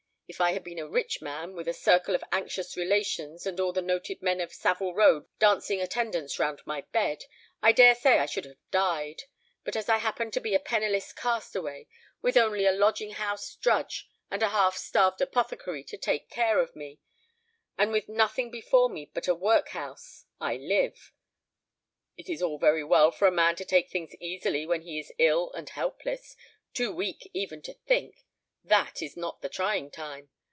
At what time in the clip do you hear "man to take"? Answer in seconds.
23.31-23.89